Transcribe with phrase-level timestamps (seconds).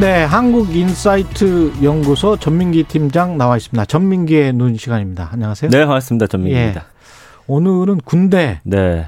[0.00, 3.84] 네, 한국인사이트 연구소 전민기 팀장 나와 있습니다.
[3.84, 5.28] 전민기의 눈 시간입니다.
[5.32, 5.70] 안녕하세요.
[5.70, 6.26] 네, 반갑습니다.
[6.26, 6.80] 전민기입니다.
[6.80, 6.84] 예.
[7.46, 9.06] 오늘은 군대, 네.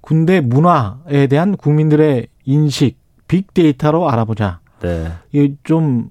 [0.00, 2.96] 군대 문화에 대한 국민들의 인식,
[3.28, 4.60] 빅데이터로 알아보자.
[4.80, 5.12] 네.
[5.32, 6.08] 이좀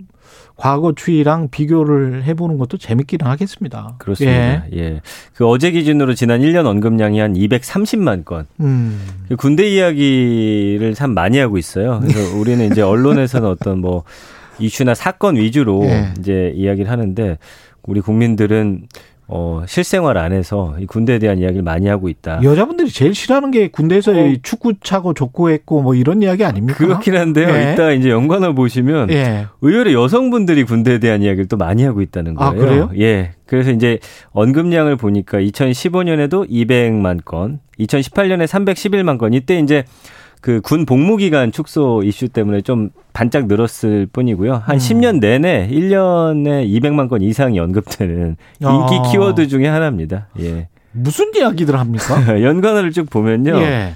[0.55, 3.95] 과거 추이랑 비교를 해보는 것도 재밌기는 하겠습니다.
[3.98, 4.66] 그렇습니다.
[4.73, 4.77] 예.
[4.77, 5.02] 예.
[5.34, 8.45] 그 어제 기준으로 지난 1년 언급량이 한 230만 건.
[8.59, 9.02] 음.
[9.27, 11.99] 그 군대 이야기를 참 많이 하고 있어요.
[12.02, 14.04] 그래서 우리는 이제 언론에서는 어떤 뭐
[14.59, 16.13] 이슈나 사건 위주로 예.
[16.20, 17.38] 이제 이야기를 하는데
[17.84, 18.88] 우리 국민들은
[19.34, 22.41] 어, 실생활 안에서 이 군대에 대한 이야기를 많이 하고 있다.
[22.43, 24.34] 여자분들이 제일 싫어하는 게 군대에서 어.
[24.43, 26.77] 축구 차고 족구 했고 뭐 이런 이야기 아닙니까?
[26.77, 27.48] 그렇긴 한데요.
[27.48, 27.71] 예.
[27.71, 29.48] 이따 이제 연관을 보시면 예.
[29.62, 32.62] 의외로 여성분들이 군대에 대한 이야기를 또 많이 하고 있다는 아, 거예요.
[32.62, 32.91] 아, 그래요?
[32.99, 33.32] 예.
[33.46, 33.99] 그래서 이제
[34.32, 39.34] 언급량을 보니까 2015년에도 200만 건, 2018년에 311만 건.
[39.34, 39.85] 이때 이제
[40.41, 44.55] 그 군 복무 기간 축소 이슈 때문에 좀 반짝 늘었을 뿐이고요.
[44.55, 44.77] 한 음.
[44.77, 49.11] 10년 내내 1년에 200만 건 이상이 언급되는 인기 아.
[49.11, 50.27] 키워드 중에 하나입니다.
[50.39, 50.67] 예.
[50.91, 52.41] 무슨 이야기들 합니까?
[52.41, 53.57] 연관어를 쭉 보면요.
[53.61, 53.93] 예.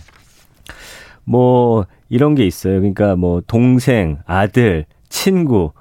[1.24, 2.80] 뭐 이런 게 있어요.
[2.80, 5.72] 그러니까 뭐 동생, 아들, 친구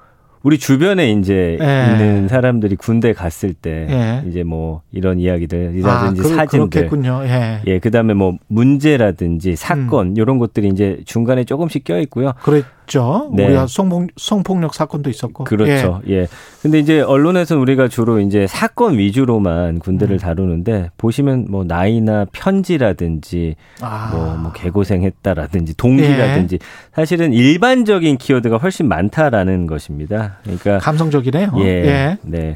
[0.45, 1.91] 우리 주변에 이제 예.
[1.91, 4.29] 있는 사람들이 군대 갔을 때 예.
[4.29, 7.21] 이제 뭐 이런 이야기들이라든지 아, 그, 사진들 그렇겠군요.
[7.23, 7.61] 예.
[7.65, 10.13] 예, 그다음에 뭐 문제라든지 사건 음.
[10.15, 12.33] 이런 것들이 이제 중간에 조금씩 껴 있고요.
[12.43, 13.29] 그 랬죠.
[13.33, 13.45] 네.
[13.45, 15.43] 우리가 성폭, 성폭력 사건도 있었고.
[15.43, 16.01] 그렇죠.
[16.07, 16.13] 예.
[16.13, 16.27] 예.
[16.61, 20.19] 근데 이제 언론에서는 우리가 주로 이제 사건 위주로만 군대를 음.
[20.19, 24.09] 다루는데 보시면 뭐 나이나 편지라든지 아.
[24.11, 26.59] 뭐, 뭐 개고생했다라든지 동기라든지 예.
[26.93, 30.37] 사실은 일반적인 키워드가 훨씬 많다라는 것입니다.
[30.43, 31.51] 그러니까 감성적이네요.
[31.57, 31.63] 예.
[31.65, 32.17] 예.
[32.21, 32.55] 네.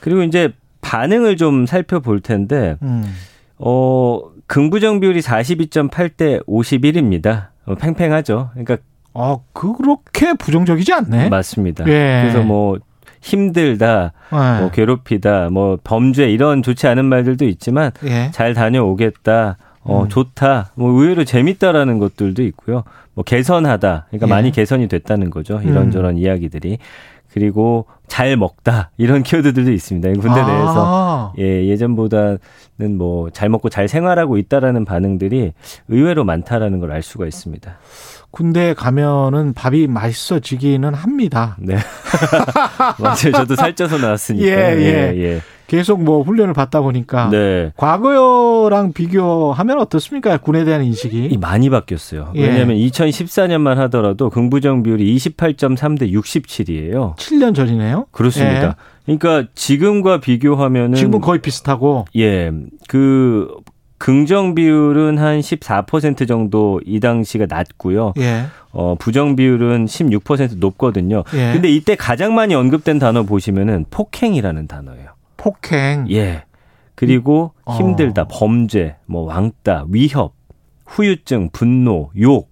[0.00, 3.04] 그리고 이제 반응을 좀 살펴볼 텐데 음.
[3.58, 7.48] 어 긍부정 비율이 42.8 대 51입니다.
[7.66, 8.50] 어, 팽팽하죠.
[8.52, 8.78] 그러니까
[9.14, 11.28] 아, 그렇게 부정적이지 않네.
[11.28, 11.84] 맞습니다.
[11.88, 12.20] 예.
[12.22, 12.78] 그래서 뭐
[13.20, 14.60] 힘들다, 예.
[14.60, 18.30] 뭐 괴롭히다, 뭐 범죄 이런 좋지 않은 말들도 있지만 예.
[18.32, 19.56] 잘 다녀오겠다.
[19.82, 20.08] 어, 음.
[20.08, 20.72] 좋다.
[20.74, 22.84] 뭐 의외로 재밌다라는 것들도 있고요.
[23.14, 24.06] 뭐 개선하다.
[24.10, 24.30] 그러니까 예.
[24.30, 25.60] 많이 개선이 됐다는 거죠.
[25.64, 26.18] 이런저런 음.
[26.18, 26.78] 이야기들이.
[27.32, 30.08] 그리고 잘 먹다 이런 키워드들도 있습니다.
[30.20, 30.46] 군대 아.
[30.46, 32.38] 내에서 예 예전보다는
[32.98, 35.52] 뭐 잘 먹고 잘 생활하고 있다라는 반응들이
[35.88, 37.78] 의외로 많다라는 걸 알 수가 있습니다.
[38.32, 41.56] 군대 가면은 밥이 맛있어지기는 합니다.
[41.60, 41.76] 네.
[42.98, 43.32] 맞아요.
[43.32, 44.46] 저도 살쪄서 나왔으니까.
[44.46, 45.12] 예, 예.
[45.14, 45.40] 예, 예.
[45.70, 47.70] 계속 뭐 훈련을 받다 보니까 네.
[47.76, 50.36] 과거랑 비교하면 어떻습니까?
[50.38, 52.32] 군에 대한 인식이 많이 바뀌었어요.
[52.34, 52.42] 예.
[52.42, 57.14] 왜냐하면 2014년만 하더라도 긍부정 비율이 28.3대 67이에요.
[57.14, 58.06] 7년 전이네요.
[58.10, 58.66] 그렇습니다.
[58.66, 59.16] 예.
[59.16, 62.50] 그러니까 지금과 비교하면은 지금은 거의 비슷하고 예.
[62.88, 63.46] 그
[63.98, 68.14] 긍정 비율은 한 14% 정도 이 당시가 낮고요.
[68.18, 68.46] 예.
[68.72, 71.22] 어, 부정 비율은 16% 높거든요.
[71.34, 71.52] 예.
[71.52, 75.09] 근데 이때 가장 많이 언급된 단어 보시면은 폭행이라는 단어예요.
[75.40, 76.06] 폭행.
[76.10, 76.44] 예.
[76.94, 77.72] 그리고 음.
[77.72, 78.28] 힘들다, 어.
[78.30, 80.34] 범죄, 뭐 왕따, 위협,
[80.86, 82.50] 후유증, 분노, 욕.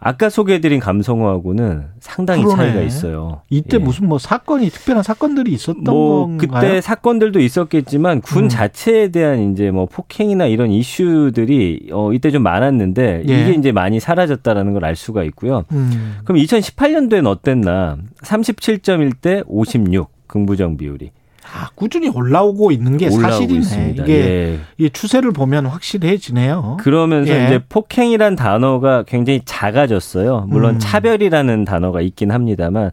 [0.00, 2.56] 아까 소개해드린 감성어하고는 상당히 그러네.
[2.62, 3.42] 차이가 있어요.
[3.50, 3.82] 이때 예.
[3.82, 6.60] 무슨 뭐 사건이 특별한 사건들이 있었던 뭐 건가요?
[6.62, 8.48] 그때 사건들도 있었겠지만 군 음.
[8.48, 13.42] 자체에 대한 이제 뭐 폭행이나 이런 이슈들이 어 이때 좀 많았는데 예.
[13.42, 15.64] 이게 이제 많이 사라졌다라는 걸 알 수가 있고요.
[15.72, 16.18] 음.
[16.24, 17.98] 그럼 2018년도엔 어땠나?
[18.22, 21.10] 37.1대 56 긍부정 비율이.
[21.54, 23.58] 아, 꾸준히 올라오고 있는 게 사실이네.
[23.58, 24.04] 있습니다.
[24.04, 24.58] 이게, 예.
[24.76, 26.76] 이 추세를 보면 확실해지네요.
[26.80, 27.46] 그러면서 예.
[27.46, 30.44] 이제 폭행이란 단어가 굉장히 작아졌어요.
[30.48, 30.78] 물론 음.
[30.78, 32.90] 차별이라는 단어가 있긴 합니다만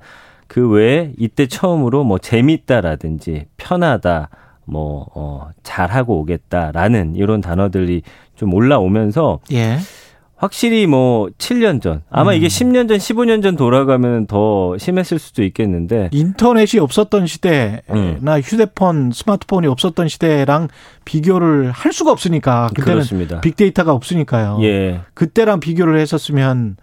[0.48, 4.30] 그 외에 이때 처음으로 뭐 재밌다라든지 편하다,
[4.66, 8.04] 뭐, 어, 잘하고 오겠다라는 이런 단어들이
[8.36, 9.78] 좀 올라오면서 예.
[10.38, 12.38] 확실히 뭐 7년 전 아마 음.
[12.38, 18.20] 이게 10년 전 15년 전 돌아가면 더 심했을 수도 있겠는데 인터넷이 없었던 시대나 음.
[18.44, 20.68] 휴대폰 스마트폰이 없었던 시대랑
[21.06, 23.42] 비교를 할 수가 없으니까 그때는 그렇습니다.
[23.42, 24.60] 빅데이터가 없으니까요.
[24.62, 25.02] 예.
[25.14, 26.76] 그때랑 비교를 했었으면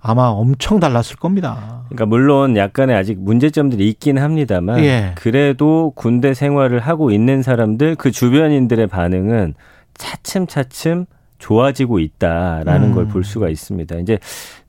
[0.00, 1.82] 아마 엄청 달랐을 겁니다.
[1.88, 5.12] 그러니까 물론 약간의 아직 문제점들이 있긴 합니다만 예.
[5.16, 9.54] 그래도 군대 생활을 하고 있는 사람들 그 주변인들의 반응은
[9.94, 11.06] 차츰차츰
[11.38, 12.94] 좋아지고 있다라는 음.
[12.94, 13.96] 걸볼 수가 있습니다.
[13.96, 14.18] 이제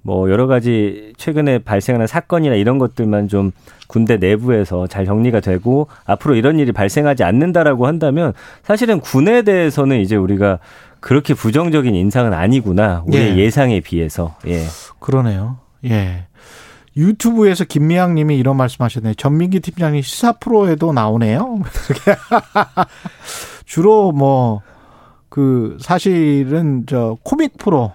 [0.01, 3.51] 뭐 여러 가지 최근에 발생하는 사건이나 이런 것들만 좀
[3.87, 8.33] 군대 내부에서 잘 정리가 되고 앞으로 이런 일이 발생하지 않는다라고 한다면
[8.63, 10.59] 사실은 군에 대해서는 이제 우리가
[10.99, 13.03] 그렇게 부정적인 인상은 아니구나.
[13.07, 13.49] 우리의 예.
[13.49, 14.35] 상에 비해서.
[14.47, 14.63] 예.
[14.99, 15.57] 그러네요.
[15.85, 16.25] 예.
[16.95, 19.13] 유튜브에서 김미양 님이 이런 말씀 하셨네요.
[19.13, 21.59] 전민기 팀장님 시사 프로에도 나오네요.
[23.65, 24.61] 주로 뭐,
[25.29, 27.91] 그, 사실은 저 코믹 프로,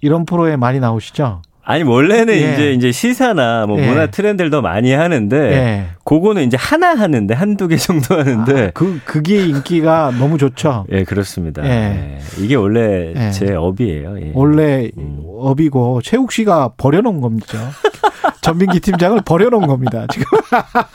[0.00, 1.42] 이런 프로에 많이 나오시죠?
[1.68, 2.54] 아니 원래는 예.
[2.54, 3.86] 이제 이제 시사나 뭐 예.
[3.86, 5.86] 문화 트렌드를 더 많이 하는데 예.
[6.02, 10.86] 그거는 이제 하나 하는데 한두 개 정도 하는데 아, 그 그게 인기가 너무 좋죠.
[10.90, 11.62] 예, 그렇습니다.
[11.66, 11.68] 예.
[11.68, 12.18] 예.
[12.42, 13.30] 이게 원래 예.
[13.32, 14.14] 제 업이에요.
[14.32, 15.22] 원래 음.
[15.26, 17.58] 업이고 최욱 씨가 버려 놓은 겁니다.
[18.40, 20.06] 전민기 팀장을 버려 놓은 겁니다.
[20.10, 20.24] 지금.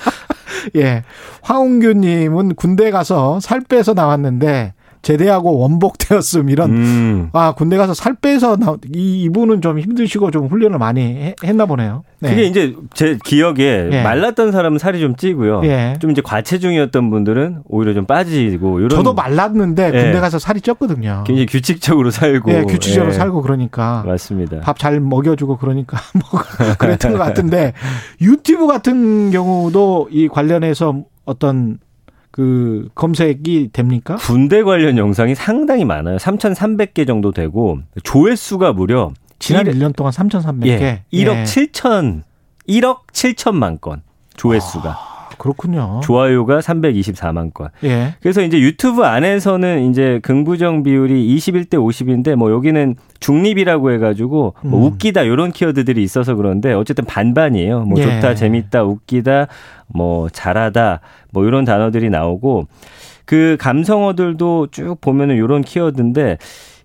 [0.76, 1.04] 예.
[1.44, 4.74] 황웅규님은 군대 가서 살 빼서 나왔는데
[5.04, 7.30] 제대하고 원복되었음 이런 음.
[7.34, 11.66] 아 군대 가서 살 빼서 나, 이 이분은 좀 힘드시고 좀 훈련을 많이 해, 했나
[11.66, 12.04] 보네요.
[12.20, 12.30] 네.
[12.30, 14.02] 그게 이제 제 기억에 예.
[14.02, 15.62] 말랐던 사람은 살이 좀 찌고요.
[15.66, 15.96] 예.
[16.00, 18.90] 좀 이제 과체중이었던 분들은 오히려 좀 빠지고 이런.
[18.92, 20.20] 저도 말랐는데 군대 예.
[20.22, 21.26] 가서 살이 쪘거든요.
[21.26, 22.52] 굉장히 규칙적으로 살고.
[22.54, 23.14] 예, 규칙적으로 예.
[23.14, 24.04] 살고 그러니까.
[24.08, 24.62] 맞습니다.
[24.62, 25.98] 밥 잘 먹여주고 그러니까
[26.32, 26.42] 뭐
[26.78, 27.74] 그랬던 것 같은데
[28.22, 31.78] 유튜브 같은 경우도 이 관련해서 어떤
[32.34, 34.16] 그 검색이 됩니까?
[34.16, 36.18] 군대 관련 영상이 상당히 많아요.
[36.18, 40.66] 3,300개 정도 되고 조회수가 무려 지난 1, 년 동안 3,300개.
[40.66, 41.44] 예, 1억 예.
[41.44, 42.24] 7천
[42.68, 44.02] 1억 7천만 건
[44.36, 44.90] 조회수가.
[44.90, 45.13] 아.
[45.38, 46.02] 그렇군요.
[46.04, 47.70] 좋아요가 324만 건.
[47.84, 48.16] 예.
[48.22, 54.86] 그래서 이제 유튜브 안에서는 이제 긍부정 비율이 21대 50인데 뭐 여기는 중립이라고 해가지고 뭐 음.
[54.86, 57.82] 웃기다 이런 키워드들이 있어서 그런데 어쨌든 반반이에요.
[57.82, 58.04] 뭐 예.
[58.04, 59.48] 좋다, 재밌다, 웃기다,
[59.88, 61.00] 뭐 잘하다,
[61.32, 62.68] 뭐 이런 단어들이 나오고
[63.26, 66.38] 그 감성어들도 쭉 보면은 이런 키워드인데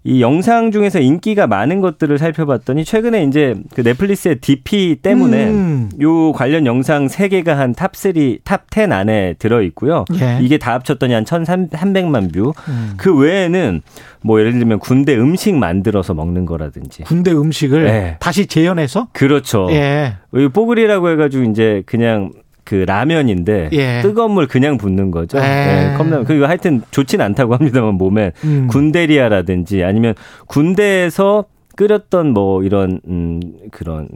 [0.05, 5.91] 이 영상 중에서 인기가 많은 것들을 살펴봤더니 최근에 이제 그 넷플릭스의 DP 때문에 음.
[6.01, 10.05] 요 관련 영상 3개가 한 top 3, top 10 안에 들어 있고요.
[10.21, 10.39] 예.
[10.41, 12.53] 이게 다 합쳤더니 한 1,300만 view.
[12.69, 12.95] 음.
[12.97, 13.83] 그 외에는
[14.23, 17.03] 뭐 예를 들면 군대 음식 만들어서 먹는 거라든지.
[17.05, 18.17] 군대 음식을 네.
[18.21, 19.09] 다시 재현해서?
[19.13, 19.69] 그렇죠.
[19.71, 20.15] 예.
[20.53, 22.33] 뽀글이라고 해 가지고 이제 그냥
[22.69, 24.01] 그 라면인데 예.
[24.03, 25.39] 뜨거운 물 그냥 붓는 거죠.
[25.39, 25.93] 예.
[25.93, 26.25] 예, 컵라면.
[26.27, 28.67] 그리고 하여튼 좋진 않다고 합니다만 몸에 음.
[28.69, 30.15] 군대리아라든지 아니면
[30.49, 31.47] 군대에서
[31.79, 33.41] 끓였던 뭐 이런 음
[33.71, 34.09] 그런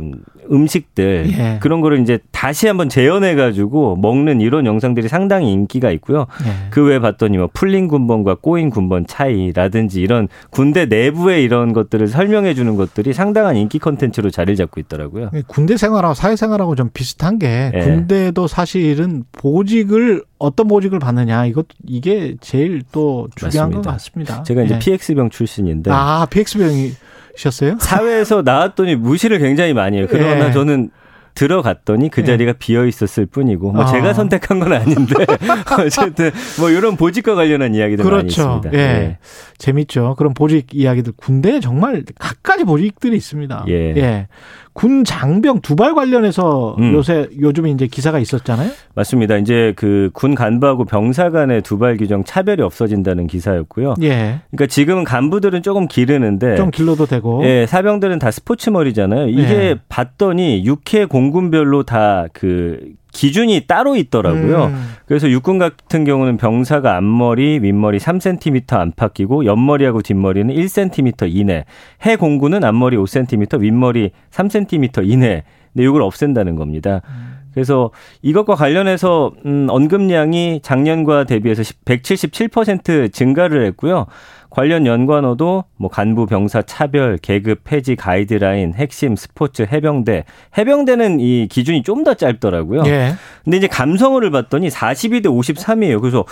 [0.50, 1.58] 음식들 예.
[1.62, 6.26] 그런 거를 이제 다시 한번 재현해 가지고 먹는 이런 영상들이 상당히 인기가 있고요.
[6.44, 6.70] 예.
[6.70, 12.54] 그 외에 봤더니 뭐 풀린 군번과 꼬인 군번 차이라든지 이런 군대 내부의 이런 것들을 설명해
[12.54, 15.30] 주는 것들이 상당한 인기 컨텐츠로 자리를 잡고 있더라고요.
[15.32, 17.78] 예, 군대 생활하고 사회 생활하고 좀 비슷한 게 예.
[17.78, 23.82] 군대도 사실은 보직을 어떤 보직을 받느냐 이것 이게 제일 또 중요한 맞습니다.
[23.82, 24.42] 것 같습니다.
[24.42, 24.78] 제가 이제 예.
[24.80, 26.90] PX병 출신인데 아 PX병이
[27.36, 27.76] 셨어요?
[27.80, 30.06] 사회에서 나왔더니 무시를 굉장히 많이 해요.
[30.08, 30.52] 그러나 예.
[30.52, 30.90] 저는
[31.34, 32.24] 들어갔더니 그 예.
[32.26, 32.54] 자리가 예.
[32.58, 33.86] 비어 있었을 뿐이고 뭐 아.
[33.86, 35.14] 제가 선택한 건 아닌데
[35.80, 38.46] 어쨌든 뭐 이런 보직과 관련한 이야기들 그렇죠.
[38.46, 38.72] 많이 있습니다.
[38.74, 38.78] 예.
[38.78, 39.18] 예.
[39.58, 40.14] 재밌죠.
[40.18, 43.64] 그런 보직 이야기들 군대에 정말 각 가지 보직들이 있습니다.
[43.68, 43.72] 예.
[43.96, 44.26] 예.
[44.72, 46.94] 군 장병 두발 관련해서 음.
[46.94, 48.70] 요새 요즘 이제 기사가 있었잖아요.
[48.94, 49.36] 맞습니다.
[49.36, 53.94] 이제 그 군 간부하고 병사 간의 두발 규정 차별이 없어진다는 기사였고요.
[54.02, 54.40] 예.
[54.50, 57.44] 그러니까 지금은 간부들은 조금 기르는데 좀 길러도 되고.
[57.44, 59.28] 예, 사병들은 다 스포츠 머리잖아요.
[59.28, 59.74] 이게 예.
[59.88, 62.80] 봤더니 육해 공군별로 다 그
[63.12, 64.66] 기준이 따로 있더라고요.
[64.66, 64.94] 음.
[65.06, 71.64] 그래서 육군 같은 경우는 병사가 앞머리, 윗머리 3cm 안팎 끼고 옆머리하고 뒷머리는 1cm 이내,
[72.04, 75.44] 해 공군은 앞머리 5cm, 윗머리 3cm 이내.
[75.72, 77.02] 근데 이걸 없앤다는 겁니다.
[77.08, 77.31] 음.
[77.54, 77.90] 그래서
[78.22, 84.06] 이것과 관련해서 음 언급량이 작년과 대비해서 177% 증가를 했고요.
[84.50, 90.24] 관련 연관어도 뭐 간부 병사 차별, 계급 폐지 가이드라인, 핵심 스포츠 해병대.
[90.58, 92.82] 해병대는 이 기준이 좀 더 짧더라고요.
[92.86, 93.14] 예.
[93.44, 96.00] 근데 이제 감성어를 봤더니 42대 53이에요.
[96.00, 96.24] 그래서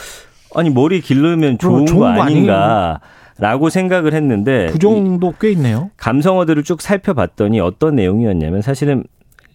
[0.55, 3.00] 아니 머리 길르면 좋은, 좋은 거 아닌가.
[3.39, 5.91] 라고 생각을 했는데 그 정도 꽤 있네요.
[5.97, 9.05] 감성어들을 쭉 살펴봤더니 어떤 내용이었냐면 사실은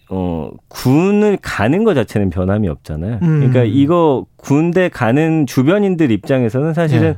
[0.08, 3.18] 어, 군을 가는 것 자체는 변함이 없잖아요.
[3.22, 3.38] 음.
[3.38, 7.16] 그러니까 이거 군대 가는 주변인들 입장에서는 사실은 네.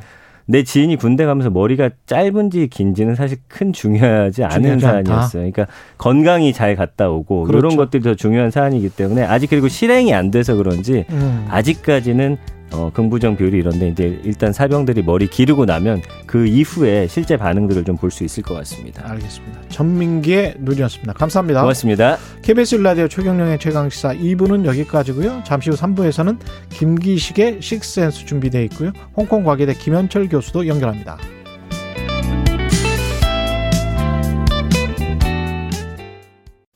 [0.51, 5.43] 내 지인이 군대 가면서 머리가 짧은지 긴지는 사실 큰 중요하지 않은 사안이었어요.
[5.43, 5.67] 그러니까
[5.99, 7.59] 건강이 잘 갔다 오고 그렇죠.
[7.59, 11.47] 이런 것들이 더 중요한 사안이기 때문에 아직 그리고 실행이 안 돼서 그런지 음.
[11.51, 12.39] 아직까지는
[12.73, 17.97] 어, 긍부정 비율이 이런데 이제 일단 사병들이 머리 기르고 나면 그 이후에 실제 반응들을 좀
[17.97, 19.03] 볼 수 있을 것 같습니다.
[19.11, 19.61] 알겠습니다.
[19.71, 21.13] 전민기의 눈이었습니다.
[21.15, 21.61] 감사합니다.
[21.63, 22.17] 고맙습니다.
[22.43, 25.43] KBS 라디오 최경령의 최강시사 2부는 여기까지고요.
[25.45, 26.39] 잠시 후 3부에서는
[26.71, 28.93] 김기식의 식센스 준비되어 있고요.
[29.17, 31.19] 홍콩 과기대 김현철 교수도 연결합니다.